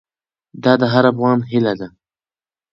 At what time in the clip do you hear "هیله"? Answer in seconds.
1.51-1.73